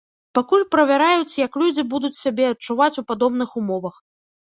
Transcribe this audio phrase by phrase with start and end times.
[0.37, 4.07] Пакуль правяраюць, як людзі будуць сябе адчуваць у падобных умовах.